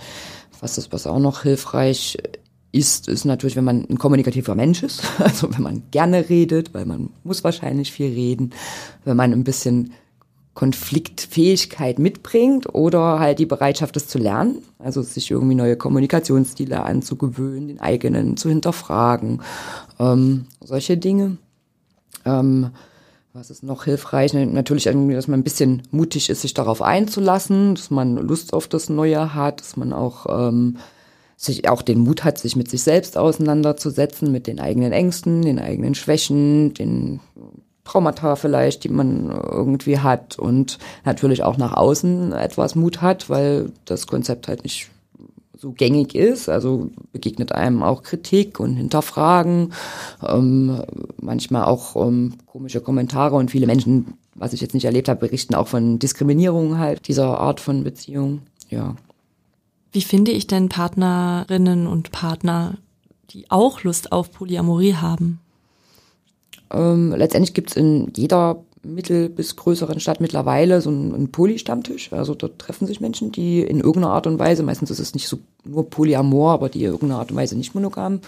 was 0.61 0.77
ist, 0.77 0.93
was 0.93 1.07
auch 1.07 1.19
noch 1.19 1.41
hilfreich 1.41 2.17
ist, 2.75 3.07
ist 3.07 3.25
natürlich, 3.25 3.55
wenn 3.55 3.63
man 3.63 3.85
ein 3.89 3.97
kommunikativer 3.97 4.53
Mensch 4.53 4.83
ist, 4.83 5.03
also 5.19 5.53
wenn 5.53 5.63
man 5.63 5.83
gerne 5.91 6.29
redet, 6.29 6.73
weil 6.73 6.85
man 6.85 7.09
muss 7.23 7.43
wahrscheinlich 7.43 7.91
viel 7.91 8.11
reden, 8.11 8.51
wenn 9.05 9.17
man 9.17 9.33
ein 9.33 9.43
bisschen 9.43 9.93
Konfliktfähigkeit 10.53 11.99
mitbringt 11.99 12.73
oder 12.73 13.19
halt 13.19 13.39
die 13.39 13.45
Bereitschaft, 13.45 13.95
das 13.95 14.07
zu 14.07 14.17
lernen, 14.17 14.59
also 14.79 15.01
sich 15.01 15.29
irgendwie 15.29 15.55
neue 15.55 15.75
Kommunikationsstile 15.75 16.81
anzugewöhnen, 16.83 17.67
den 17.67 17.81
eigenen 17.81 18.37
zu 18.37 18.49
hinterfragen, 18.49 19.41
ähm, 19.99 20.45
solche 20.63 20.97
Dinge. 20.97 21.37
Ähm, 22.23 22.71
was 23.33 23.49
ist 23.49 23.63
noch 23.63 23.83
hilfreich? 23.83 24.33
Natürlich 24.33 24.85
dass 24.85 25.27
man 25.27 25.41
ein 25.41 25.43
bisschen 25.43 25.83
mutig 25.91 26.29
ist, 26.29 26.41
sich 26.41 26.53
darauf 26.53 26.81
einzulassen, 26.81 27.75
dass 27.75 27.91
man 27.91 28.15
Lust 28.15 28.53
auf 28.53 28.69
das 28.69 28.87
Neue 28.87 29.35
hat, 29.35 29.59
dass 29.59 29.75
man 29.75 29.91
auch 29.91 30.25
ähm, 30.29 30.77
sich 31.37 31.67
auch 31.69 31.81
den 31.81 31.99
Mut 31.99 32.23
hat, 32.23 32.37
sich 32.37 32.55
mit 32.55 32.69
sich 32.69 32.83
selbst 32.83 33.17
auseinanderzusetzen, 33.17 34.31
mit 34.31 34.47
den 34.47 34.59
eigenen 34.59 34.91
Ängsten, 34.91 35.41
den 35.41 35.59
eigenen 35.59 35.95
Schwächen, 35.95 36.73
den 36.73 37.19
Traumata 37.83 38.35
vielleicht, 38.35 38.83
die 38.83 38.89
man 38.89 39.29
irgendwie 39.29 39.99
hat 39.99 40.39
und 40.39 40.79
natürlich 41.03 41.43
auch 41.43 41.57
nach 41.57 41.73
außen 41.73 42.33
etwas 42.33 42.75
Mut 42.75 43.01
hat, 43.01 43.29
weil 43.29 43.71
das 43.85 44.07
Konzept 44.07 44.47
halt 44.47 44.63
nicht 44.63 44.89
so 45.57 45.71
gängig 45.71 46.15
ist. 46.15 46.49
Also 46.49 46.89
begegnet 47.11 47.51
einem 47.51 47.83
auch 47.83 48.03
Kritik 48.03 48.59
und 48.59 48.75
Hinterfragen, 48.75 49.73
ähm, 50.27 50.81
manchmal 51.21 51.65
auch 51.65 51.95
ähm, 51.95 52.33
komische 52.45 52.81
Kommentare 52.81 53.35
und 53.35 53.51
viele 53.51 53.67
Menschen, 53.67 54.13
was 54.33 54.53
ich 54.53 54.61
jetzt 54.61 54.73
nicht 54.73 54.85
erlebt 54.85 55.07
habe, 55.07 55.19
berichten 55.19 55.55
auch 55.55 55.67
von 55.67 55.99
Diskriminierung 55.99 56.77
halt 56.79 57.07
dieser 57.07 57.39
Art 57.39 57.59
von 57.59 57.83
Beziehung. 57.83 58.41
Ja. 58.69 58.95
Wie 59.95 60.01
finde 60.01 60.31
ich 60.31 60.45
denn 60.45 60.67
Partnerinnen 60.67 61.87
und 61.87 62.11
Partner, 62.11 62.73
die 63.29 63.49
auch 63.49 63.81
Lust 63.83 64.11
auf 64.11 64.29
Polyamorie 64.29 64.95
haben? 64.95 65.39
Ähm, 66.69 67.13
letztendlich 67.15 67.53
gibt's 67.53 67.77
in 67.77 68.11
jeder 68.13 68.61
mittel- 68.83 69.29
bis 69.29 69.55
größeren 69.55 70.01
Stadt 70.01 70.19
mittlerweile 70.19 70.81
so 70.81 70.89
einen, 70.89 71.15
einen 71.15 71.31
Poly-Stammtisch. 71.31 72.11
Also 72.11 72.35
dort 72.35 72.59
treffen 72.59 72.87
sich 72.87 72.99
Menschen, 72.99 73.31
die 73.31 73.61
in 73.61 73.77
irgendeiner 73.77 74.09
Art 74.09 74.27
und 74.27 74.37
Weise, 74.37 74.63
meistens 74.63 74.91
ist 74.91 74.99
es 74.99 75.13
nicht 75.13 75.29
so 75.29 75.39
nur 75.63 75.89
Polyamor, 75.89 76.51
aber 76.51 76.67
die 76.67 76.83
in 76.83 76.91
irgendeiner 76.91 77.19
Art 77.21 77.31
und 77.31 77.37
Weise 77.37 77.55
nicht 77.55 77.73
monogam 77.73 78.19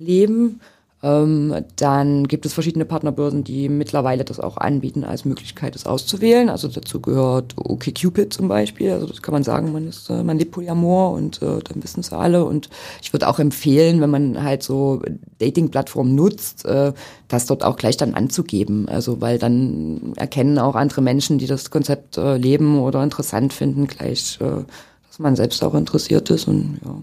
leben. 0.00 0.60
Ähm, 1.04 1.54
dann 1.76 2.28
gibt 2.28 2.46
es 2.46 2.54
verschiedene 2.54 2.86
Partnerbörsen, 2.86 3.44
die 3.44 3.68
mittlerweile 3.68 4.24
das 4.24 4.40
auch 4.40 4.56
anbieten 4.56 5.04
als 5.04 5.26
Möglichkeit, 5.26 5.74
das 5.74 5.84
auszuwählen. 5.84 6.48
Also 6.48 6.68
dazu 6.68 6.98
gehört 6.98 7.54
OkCupid 7.58 8.32
zum 8.32 8.48
Beispiel. 8.48 8.90
Also 8.90 9.06
das 9.06 9.20
kann 9.20 9.34
man 9.34 9.42
sagen, 9.42 9.70
man 9.70 9.86
ist, 9.86 10.08
äh, 10.08 10.22
man 10.22 10.38
lebt 10.38 10.52
Polyamor 10.52 11.12
und 11.12 11.42
äh, 11.42 11.60
dann 11.62 11.82
wissen 11.82 12.00
es 12.00 12.10
alle. 12.10 12.46
Und 12.46 12.70
ich 13.02 13.12
würde 13.12 13.28
auch 13.28 13.38
empfehlen, 13.38 14.00
wenn 14.00 14.08
man 14.08 14.42
halt 14.42 14.62
so 14.62 15.02
Dating-Plattformen 15.40 16.14
nutzt, 16.14 16.64
äh, 16.64 16.94
das 17.28 17.44
dort 17.44 17.64
auch 17.64 17.76
gleich 17.76 17.98
dann 17.98 18.14
anzugeben. 18.14 18.88
Also 18.88 19.20
weil 19.20 19.38
dann 19.38 20.14
erkennen 20.16 20.58
auch 20.58 20.74
andere 20.74 21.02
Menschen, 21.02 21.36
die 21.36 21.46
das 21.46 21.70
Konzept 21.70 22.16
äh, 22.16 22.38
leben 22.38 22.80
oder 22.80 23.02
interessant 23.02 23.52
finden, 23.52 23.88
gleich, 23.88 24.38
äh, 24.40 24.64
dass 25.06 25.18
man 25.18 25.36
selbst 25.36 25.62
auch 25.62 25.74
interessiert 25.74 26.30
ist 26.30 26.48
und 26.48 26.80
ja. 26.82 26.96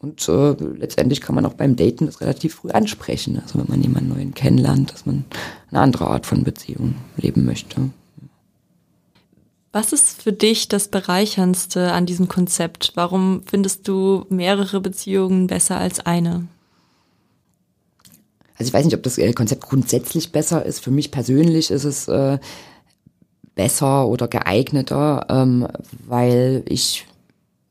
Und 0.00 0.28
äh, 0.28 0.52
letztendlich 0.76 1.20
kann 1.20 1.34
man 1.34 1.44
auch 1.44 1.54
beim 1.54 1.74
Daten 1.74 2.06
das 2.06 2.20
relativ 2.20 2.54
früh 2.56 2.70
ansprechen. 2.70 3.40
Also 3.42 3.58
wenn 3.58 3.66
man 3.68 3.82
jemanden 3.82 4.10
neuen 4.10 4.34
kennenlernt, 4.34 4.92
dass 4.92 5.06
man 5.06 5.24
eine 5.70 5.80
andere 5.80 6.06
Art 6.06 6.24
von 6.24 6.44
Beziehung 6.44 6.94
leben 7.16 7.44
möchte. 7.44 7.90
Was 9.72 9.92
ist 9.92 10.22
für 10.22 10.32
dich 10.32 10.68
das 10.68 10.88
Bereicherndste 10.88 11.92
an 11.92 12.06
diesem 12.06 12.28
Konzept? 12.28 12.92
Warum 12.94 13.42
findest 13.44 13.86
du 13.88 14.24
mehrere 14.28 14.80
Beziehungen 14.80 15.46
besser 15.46 15.76
als 15.76 16.00
eine? 16.00 16.46
Also 18.56 18.68
ich 18.70 18.74
weiß 18.74 18.84
nicht, 18.84 18.96
ob 18.96 19.02
das 19.02 19.18
äh, 19.18 19.32
Konzept 19.32 19.62
grundsätzlich 19.62 20.32
besser 20.32 20.64
ist. 20.64 20.80
Für 20.82 20.90
mich 20.90 21.10
persönlich 21.10 21.70
ist 21.70 21.84
es 21.84 22.08
äh, 22.08 22.38
besser 23.54 24.06
oder 24.08 24.26
geeigneter, 24.26 25.26
ähm, 25.28 25.68
weil 26.06 26.62
ich 26.68 27.06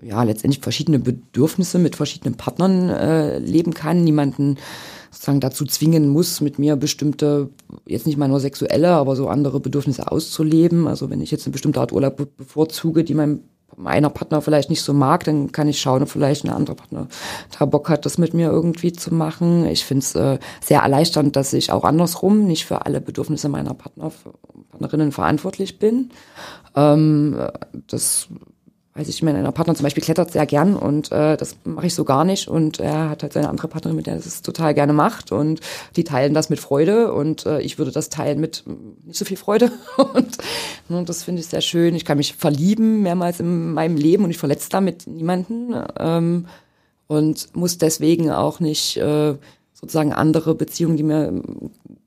ja 0.01 0.23
letztendlich 0.23 0.61
verschiedene 0.61 0.99
Bedürfnisse 0.99 1.79
mit 1.79 1.95
verschiedenen 1.95 2.35
Partnern 2.35 2.89
äh, 2.89 3.39
leben 3.39 3.73
kann, 3.73 4.03
niemanden 4.03 4.57
sozusagen 5.11 5.39
dazu 5.39 5.65
zwingen 5.65 6.09
muss, 6.09 6.41
mit 6.41 6.59
mir 6.59 6.75
bestimmte, 6.75 7.49
jetzt 7.85 8.05
nicht 8.05 8.17
mal 8.17 8.27
nur 8.27 8.39
sexuelle, 8.39 8.89
aber 8.89 9.15
so 9.15 9.27
andere 9.27 9.59
Bedürfnisse 9.59 10.11
auszuleben. 10.11 10.87
Also 10.87 11.09
wenn 11.09 11.21
ich 11.21 11.31
jetzt 11.31 11.45
eine 11.45 11.53
bestimmte 11.53 11.79
Art 11.79 11.91
Urlaub 11.91 12.37
bevorzuge, 12.37 13.03
die 13.03 13.13
mein 13.13 13.41
einer 13.85 14.09
Partner 14.09 14.41
vielleicht 14.41 14.69
nicht 14.69 14.81
so 14.81 14.93
mag, 14.93 15.23
dann 15.25 15.51
kann 15.51 15.67
ich 15.67 15.79
schauen, 15.79 16.01
ob 16.01 16.09
vielleicht 16.09 16.43
ein 16.43 16.49
anderer 16.49 16.75
Partner 16.75 17.07
da 17.57 17.65
Bock 17.65 17.89
hat, 17.89 18.05
das 18.05 18.17
mit 18.17 18.33
mir 18.33 18.49
irgendwie 18.49 18.91
zu 18.91 19.13
machen. 19.13 19.65
Ich 19.65 19.85
finde 19.85 19.99
es 19.99 20.15
äh, 20.15 20.39
sehr 20.61 20.81
erleichternd, 20.81 21.35
dass 21.35 21.53
ich 21.53 21.71
auch 21.71 21.83
andersrum 21.83 22.45
nicht 22.45 22.65
für 22.65 22.85
alle 22.85 23.01
Bedürfnisse 23.01 23.49
meiner 23.49 23.73
Partner, 23.73 24.11
Partnerinnen 24.71 25.11
verantwortlich 25.11 25.77
bin. 25.77 26.09
Ähm, 26.75 27.37
das 27.87 28.29
weiß 28.97 29.07
ich, 29.09 29.21
mein 29.21 29.41
Partner 29.53 29.75
zum 29.75 29.83
Beispiel 29.83 30.03
klettert 30.03 30.31
sehr 30.31 30.45
gern 30.45 30.75
und 30.75 31.11
äh, 31.11 31.37
das 31.37 31.57
mache 31.63 31.87
ich 31.87 31.93
so 31.93 32.03
gar 32.03 32.25
nicht. 32.25 32.47
Und 32.47 32.79
er 32.79 33.09
hat 33.09 33.21
halt 33.21 33.33
seine 33.33 33.49
andere 33.49 33.67
Partnerin, 33.67 33.95
mit 33.95 34.07
der 34.07 34.15
er 34.15 34.19
das 34.19 34.41
total 34.41 34.73
gerne 34.73 34.93
macht. 34.93 35.31
Und 35.31 35.61
die 35.95 36.03
teilen 36.03 36.33
das 36.33 36.49
mit 36.49 36.59
Freude. 36.59 37.13
Und 37.13 37.45
äh, 37.45 37.61
ich 37.61 37.77
würde 37.77 37.91
das 37.91 38.09
teilen 38.09 38.39
mit 38.39 38.63
nicht 39.03 39.19
so 39.19 39.25
viel 39.25 39.37
Freude. 39.37 39.71
Und, 39.97 40.37
und 40.89 41.09
das 41.09 41.23
finde 41.23 41.41
ich 41.41 41.47
sehr 41.47 41.61
schön. 41.61 41.93
Ich 41.93 42.05
kann 42.05 42.17
mich 42.17 42.33
verlieben 42.33 43.01
mehrmals 43.01 43.39
in 43.39 43.73
meinem 43.73 43.97
Leben 43.97 44.23
und 44.23 44.31
ich 44.31 44.37
verletze 44.37 44.69
damit 44.69 45.05
niemanden 45.05 45.75
ähm, 45.99 46.45
und 47.07 47.55
muss 47.55 47.77
deswegen 47.77 48.31
auch 48.31 48.59
nicht 48.59 48.97
äh, 48.97 49.35
sozusagen 49.73 50.13
andere 50.13 50.55
Beziehungen, 50.55 50.97
die 50.97 51.03
mir 51.03 51.41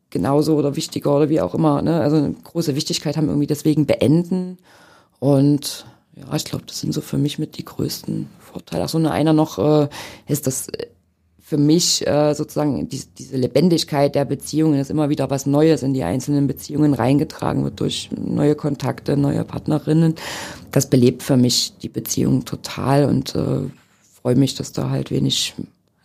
genauso 0.08 0.56
oder 0.56 0.76
wichtiger 0.76 1.14
oder 1.16 1.28
wie 1.28 1.40
auch 1.40 1.54
immer, 1.54 1.82
ne, 1.82 2.00
also 2.00 2.16
eine 2.16 2.32
große 2.32 2.74
Wichtigkeit 2.74 3.16
haben, 3.16 3.28
irgendwie 3.28 3.46
deswegen 3.46 3.86
beenden. 3.86 4.58
Und 5.18 5.84
ja, 6.20 6.36
ich 6.36 6.44
glaube, 6.44 6.64
das 6.66 6.80
sind 6.80 6.92
so 6.92 7.00
für 7.00 7.18
mich 7.18 7.38
mit 7.38 7.56
die 7.56 7.64
größten 7.64 8.28
Vorteile. 8.38 8.84
Ach 8.84 8.88
so, 8.88 8.98
nur 8.98 9.12
einer 9.12 9.32
noch 9.32 9.58
äh, 9.58 9.88
ist 10.26 10.46
das 10.46 10.68
äh, 10.68 10.86
für 11.38 11.58
mich 11.58 12.06
äh, 12.06 12.32
sozusagen 12.34 12.88
die, 12.88 13.02
diese 13.18 13.36
Lebendigkeit 13.36 14.14
der 14.14 14.24
Beziehungen, 14.24 14.78
dass 14.78 14.88
immer 14.88 15.08
wieder 15.08 15.30
was 15.30 15.46
Neues 15.46 15.82
in 15.82 15.94
die 15.94 16.04
einzelnen 16.04 16.46
Beziehungen 16.46 16.94
reingetragen 16.94 17.64
wird 17.64 17.80
durch 17.80 18.08
neue 18.16 18.54
Kontakte, 18.54 19.16
neue 19.16 19.44
Partnerinnen. 19.44 20.14
Das 20.70 20.88
belebt 20.88 21.24
für 21.24 21.36
mich 21.36 21.72
die 21.82 21.88
Beziehung 21.88 22.44
total 22.44 23.04
und 23.04 23.34
äh, 23.34 23.62
freue 24.22 24.36
mich, 24.36 24.54
dass 24.54 24.72
da 24.72 24.90
halt 24.90 25.10
wenig 25.10 25.54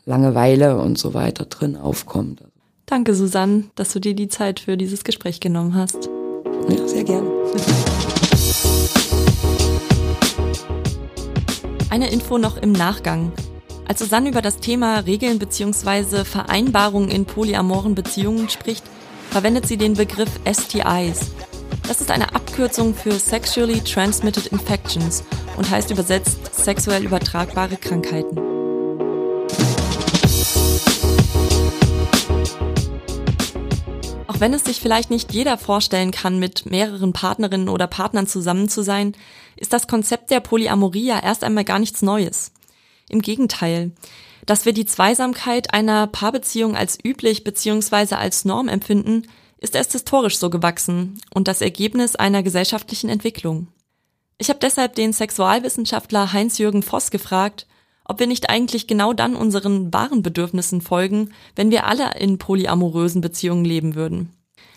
Langeweile 0.05 0.77
und 0.79 0.98
so 0.98 1.13
weiter 1.13 1.45
drin 1.45 1.75
aufkommt. 1.75 2.41
Danke, 2.86 3.15
Susanne, 3.15 3.65
dass 3.75 3.93
du 3.93 4.00
dir 4.00 4.13
die 4.13 4.27
Zeit 4.27 4.60
für 4.60 4.77
dieses 4.77 5.03
Gespräch 5.03 5.39
genommen 5.39 5.75
hast. 5.75 6.10
Ja, 6.69 6.88
sehr 6.88 7.03
gerne. 7.03 7.27
Eine 11.96 12.12
Info 12.12 12.38
noch 12.38 12.58
im 12.58 12.74
Nachgang. 12.74 13.32
Als 13.88 14.00
Susanne 14.00 14.28
über 14.28 14.42
das 14.42 14.58
Thema 14.58 15.00
Regeln 15.00 15.40
bzw. 15.40 16.25
Vereinbarungen 16.25 17.10
in 17.10 17.24
polyamoren 17.24 17.96
Beziehungen 17.96 18.50
spricht, 18.50 18.84
verwendet 19.30 19.66
sie 19.66 19.78
den 19.78 19.94
Begriff 19.94 20.30
STIs. 20.46 21.32
Das 21.88 22.02
ist 22.02 22.12
eine 22.12 22.36
Abkürzung 22.36 22.94
für 22.96 23.14
Sexually 23.14 23.80
Transmitted 23.80 24.48
Infections 24.48 25.24
und 25.56 25.70
heißt 25.70 25.90
übersetzt 25.90 26.54
sexuell 26.54 27.06
übertragbare 27.06 27.78
Krankheiten. 27.78 28.40
Auch 34.28 34.42
wenn 34.42 34.54
es 34.54 34.66
sich 34.66 34.82
vielleicht 34.82 35.12
nicht 35.12 35.32
jeder 35.32 35.58
vorstellen 35.58 36.12
kann, 36.12 36.40
mit 36.40 36.66
mehreren 36.66 37.14
Partnerinnen 37.14 37.70
oder 37.70 37.88
Partnern 37.88 38.28
zusammen 38.28 38.68
zu 38.68 38.82
sein, 38.82 39.14
ist 39.56 39.74
das 39.74 39.88
Konzept 39.88 40.32
der 40.32 40.40
Polyamorie 40.40 41.06
ja 41.06 41.20
erst 41.20 41.44
einmal 41.44 41.64
gar 41.64 41.80
nichts 41.80 42.02
Neues. 42.02 42.52
Im 43.10 43.22
Gegenteil. 43.22 43.92
Dass 44.46 44.66
wir 44.66 44.74
die 44.74 44.86
Zweisamkeit 44.86 45.74
einer 45.74 46.08
Paarbeziehung 46.08 46.76
als 46.76 46.98
üblich 47.04 47.44
bzw. 47.44 48.16
als 48.16 48.46
Norm 48.46 48.68
empfinden, 48.68 49.28
ist 49.58 49.76
erst 49.76 49.94
historisch 49.94 50.38
so 50.38 50.50
gewachsen 50.50 51.20
und 51.34 51.48
das 51.48 51.62
Ergebnis 51.62 52.16
einer 52.16 52.44
gesellschaftlichen 52.44 53.10
Entwicklung. 53.10 53.68
Ich 54.38 54.50
habe 54.50 54.60
deshalb 54.60 54.96
den 54.96 55.14
Sexualwissenschaftler 55.14 56.34
Heinz-Jürgen 56.34 56.84
Voss 56.84 57.10
gefragt, 57.10 57.68
ob 58.04 58.20
wir 58.20 58.28
nicht 58.28 58.50
eigentlich 58.50 58.86
genau 58.86 59.14
dann 59.14 59.36
unseren 59.36 59.92
wahren 59.92 60.22
Bedürfnissen 60.22 60.82
folgen, 60.82 61.32
wenn 61.56 61.72
wir 61.72 61.88
alle 61.88 62.12
in 62.20 62.38
polyamorösen 62.38 63.22
Beziehungen 63.22 63.66
leben 63.66 63.96
würden. 63.96 64.35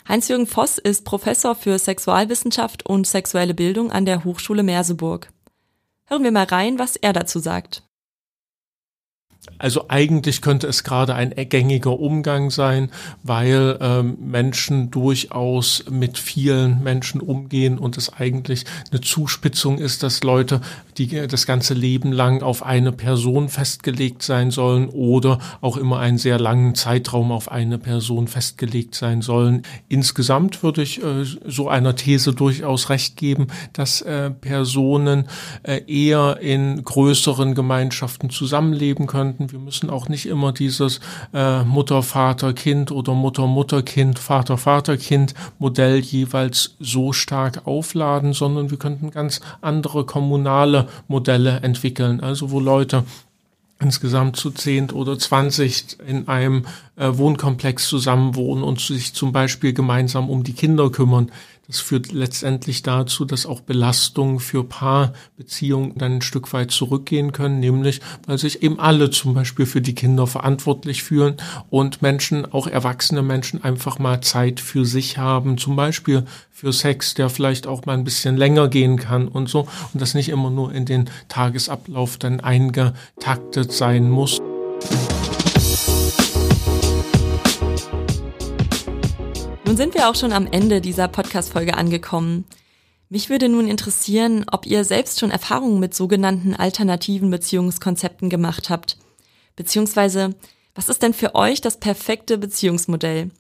Heinz-Jürgen 0.09 0.47
Voss 0.47 0.79
ist 0.79 1.05
Professor 1.05 1.55
für 1.55 1.79
Sexualwissenschaft 1.79 2.87
und 2.87 3.07
sexuelle 3.07 3.53
Bildung 3.53 3.93
an 3.93 4.07
der 4.07 4.25
Hochschule 4.25 4.63
Merseburg. 4.63 5.29
Hören 6.07 6.25
wir 6.25 6.33
mal 6.33 6.45
rein, 6.45 6.79
was 6.79 6.97
er 6.97 7.13
dazu 7.13 7.41
sagt. 7.41 7.88
Also 9.59 9.87
eigentlich 9.89 10.43
könnte 10.43 10.67
es 10.67 10.85
gerade 10.85 11.15
ein 11.15 11.35
gängiger 11.49 11.99
Umgang 11.99 12.51
sein, 12.51 12.91
weil 13.23 13.79
ähm, 13.81 14.19
Menschen 14.21 14.91
durchaus 14.91 15.85
mit 15.91 16.19
vielen 16.19 16.83
Menschen 16.83 17.21
umgehen 17.21 17.79
und 17.79 17.97
es 17.97 18.13
eigentlich 18.13 18.65
eine 18.91 19.01
Zuspitzung 19.01 19.79
ist, 19.79 20.03
dass 20.03 20.23
Leute, 20.23 20.61
die 20.97 21.27
das 21.27 21.47
ganze 21.47 21.75
Leben 21.75 22.13
lang 22.13 22.43
auf 22.43 22.63
eine 22.65 22.93
Person 22.93 23.49
festgelegt 23.49 24.23
sein 24.23 24.51
sollen 24.51 24.89
oder 24.89 25.39
auch 25.61 25.77
immer 25.77 25.99
einen 25.99 26.19
sehr 26.19 26.39
langen 26.39 26.75
Zeitraum 26.75 27.33
auf 27.33 27.51
eine 27.51 27.79
Person 27.79 28.29
festgelegt 28.29 28.95
sein 28.95 29.23
sollen. 29.23 29.63
Insgesamt 29.89 30.63
würde 30.63 30.83
ich 30.83 31.03
äh, 31.03 31.25
so 31.25 31.69
einer 31.69 31.97
These 31.97 32.33
durchaus 32.33 32.91
recht 32.91 33.17
geben, 33.17 33.49
dass 33.73 34.03
äh, 34.03 34.31
Personen 34.31 35.29
äh, 35.63 35.81
eher 35.87 36.39
in 36.41 36.83
größeren 36.85 37.55
Gemeinschaften 37.55 38.31
zusammenleben 38.31 39.07
könnten 39.39 39.53
wir 39.53 39.59
müssen 39.59 39.91
auch 39.91 40.09
nicht 40.09 40.27
immer 40.27 40.53
dieses 40.53 41.01
äh, 41.33 41.63
Mutter, 41.63 42.03
Vater, 42.03 42.53
Kind 42.53 42.91
oder 42.91 43.15
Mutter, 43.15 43.47
Mutter, 43.47 43.83
Kind, 43.83 44.19
Vater, 44.19 44.59
Vater, 44.59 44.97
Kind 44.97 45.35
Modell 45.59 45.99
jeweils 46.01 46.75
so 46.81 47.13
stark 47.13 47.67
aufladen, 47.67 48.33
sondern 48.33 48.71
wir 48.71 48.79
könnten 48.79 49.11
ganz 49.11 49.41
andere 49.61 50.05
kommunale 50.05 50.89
Modelle 51.07 51.61
entwickeln. 51.61 52.21
Also 52.21 52.51
wo 52.51 52.61
Leute 52.61 53.05
insgesamt 53.81 54.37
zu 54.37 54.51
zehn 54.51 54.91
oder 54.91 55.19
zwanzig 55.19 55.99
in 56.05 56.27
einem 56.27 56.67
äh, 56.97 57.11
Wohnkomplex 57.13 57.89
zusammenwohnen 57.89 58.65
und 58.65 58.81
sich 58.81 59.15
zum 59.15 59.33
Beispiel 59.33 59.73
gemeinsam 59.73 60.29
um 60.31 60.43
die 60.43 60.53
Kinder 60.53 60.91
kümmern. 60.91 61.31
Das 61.69 61.81
führt 61.81 62.13
letztendlich 62.13 62.83
dazu, 62.83 63.27
dass 63.27 63.45
auch 63.45 63.61
Belastungen 63.61 64.41
für 64.41 64.65
Paarbeziehungen 64.65 65.99
dann 65.99 66.17
ein 66.17 66.23
Stück 66.23 66.55
weit 66.55 66.71
zurückgehen 66.71 67.33
können, 67.33 67.61
nämlich 67.61 68.01
weil 68.27 68.39
sich 68.39 68.63
eben 68.63 68.81
alle 68.81 69.11
zum 69.11 69.35
Beispiel 69.35 69.67
für 69.67 69.83
die 69.83 69.95
Kinder 69.95 70.27
verantwortlich 70.27 71.03
fühlen 71.03 71.37
und 71.69 72.01
Menschen, 72.01 72.51
auch 72.51 72.69
erwachsene 72.69 73.21
Menschen, 73.21 73.63
einfach 73.63 73.99
mal 73.99 74.23
Zeit 74.23 74.61
für 74.61 74.87
sich 74.87 75.19
haben, 75.19 75.59
zum 75.59 75.77
Beispiel 75.77 76.25
für 76.51 76.73
Sex, 76.73 77.13
der 77.13 77.29
vielleicht 77.29 77.67
auch 77.67 77.85
mal 77.85 77.99
ein 77.99 78.05
bisschen 78.05 78.39
länger 78.39 78.69
gehen 78.69 78.97
kann 78.97 79.29
und 79.29 79.51
so 79.51 79.69
und 79.93 80.01
das 80.01 80.15
nicht 80.15 80.31
immer 80.31 80.49
nur 80.49 80.73
in 80.73 80.87
den 80.87 81.11
Tagesablauf 81.29 82.17
dann 82.17 82.41
eingetaktet 82.41 83.73
sein 83.73 84.09
muss. 84.09 84.41
Nun 89.69 89.77
sind 89.77 89.93
wir 89.93 90.09
auch 90.09 90.15
schon 90.15 90.33
am 90.33 90.47
Ende 90.47 90.81
dieser 90.81 91.09
Podcast-Folge 91.09 91.75
angekommen. 91.75 92.47
Mich 93.11 93.29
würde 93.29 93.51
nun 93.51 93.69
interessieren, 93.69 94.47
ob 94.51 94.65
ihr 94.65 94.83
selbst 94.83 95.21
schon 95.21 95.31
Erfahrungen 95.31 95.79
mit 95.79 95.95
sogenannten 95.95 96.55
alternativen 96.55 97.31
Beziehungskonzepten 97.31 98.31
gemacht 98.31 98.71
habt. 98.71 98.97
Beziehungsweise, 99.57 100.35
was 100.75 100.89
ist 100.89 101.03
denn 101.03 101.13
für 101.13 101.35
euch 101.35 101.61
das 101.61 101.77
perfekte 101.77 102.39
Beziehungsmodell? 102.39 103.31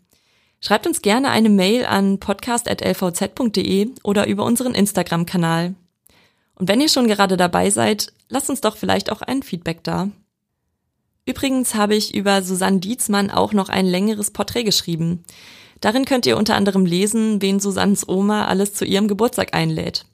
Schreibt 0.60 0.86
uns 0.86 1.00
gerne 1.00 1.30
eine 1.30 1.48
Mail 1.48 1.86
an 1.86 2.20
podcast.lvz.de 2.20 3.88
oder 4.02 4.26
über 4.26 4.44
unseren 4.44 4.74
Instagram-Kanal. 4.74 5.76
Und 6.56 6.68
wenn 6.68 6.82
ihr 6.82 6.90
schon 6.90 7.08
gerade 7.08 7.38
dabei 7.38 7.70
seid, 7.70 8.12
lasst 8.28 8.50
uns 8.50 8.60
doch 8.60 8.76
vielleicht 8.76 9.10
auch 9.10 9.22
ein 9.22 9.42
Feedback 9.42 9.82
da. 9.82 10.10
Übrigens 11.24 11.74
habe 11.74 11.94
ich 11.94 12.14
über 12.14 12.42
Susanne 12.42 12.80
Dietzmann 12.80 13.30
auch 13.30 13.54
noch 13.54 13.70
ein 13.70 13.86
längeres 13.86 14.30
Porträt 14.30 14.64
geschrieben. 14.64 15.24
Darin 15.80 16.04
könnt 16.04 16.26
ihr 16.26 16.36
unter 16.36 16.56
anderem 16.56 16.84
lesen, 16.84 17.40
wen 17.40 17.60
Susannes 17.60 18.08
Oma 18.08 18.46
alles 18.46 18.74
zu 18.74 18.84
ihrem 18.84 19.08
Geburtstag 19.08 19.54
einlädt. 19.54 20.06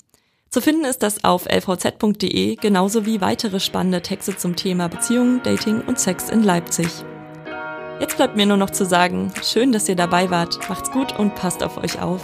Zu 0.51 0.61
finden 0.61 0.85
ist 0.85 1.03
das 1.03 1.25
auf 1.25 1.47
lvz.de, 1.47 2.57
genauso 2.57 3.07
wie 3.07 3.21
weitere 3.21 3.59
spannende 3.59 4.03
Texte 4.03 4.37
zum 4.37 4.55
Thema 4.55 4.89
Beziehungen, 4.89 5.43
Dating 5.43 5.81
und 5.81 5.99
Sex 5.99 6.31
in 6.31 6.45
Leipzig. 6.45 6.89
Jetzt 8.01 8.17
bleibt 8.17 8.37
mir 8.37 8.47
nur 8.47 8.57
noch 8.57 8.71
zu 8.71 8.85
sagen, 8.85 9.33
schön, 9.43 9.73
dass 9.73 9.89
ihr 9.89 9.97
dabei 9.97 10.31
wart, 10.31 10.69
macht's 10.69 10.91
gut 10.91 11.19
und 11.19 11.35
passt 11.35 11.63
auf 11.63 11.77
euch 11.79 12.01
auf. 12.01 12.23